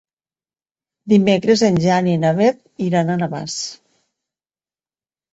Dimecres 1.11 1.61
en 1.67 1.75
Jan 1.83 2.09
i 2.09 2.15
na 2.23 2.31
Beth 2.39 2.81
iran 2.85 3.11
a 3.11 3.19
Navàs. 3.19 3.59